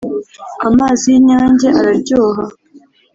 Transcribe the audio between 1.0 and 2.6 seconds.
yi inyange araryoha